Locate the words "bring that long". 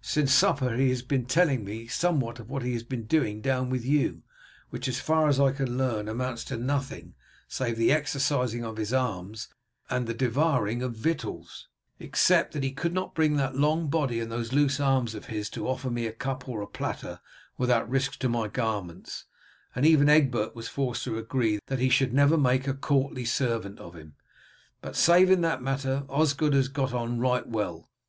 13.16-13.88